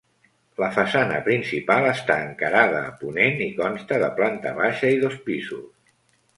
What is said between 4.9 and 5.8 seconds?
i dos pisos.